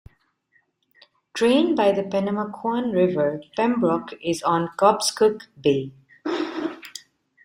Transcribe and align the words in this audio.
Drained 1.35 1.77
by 1.77 1.91
the 1.91 2.01
Pennamaquan 2.01 2.91
River, 2.91 3.39
Pembroke 3.55 4.13
is 4.23 4.41
on 4.41 4.69
Cobscook 4.75 5.43
Bay. 5.61 5.91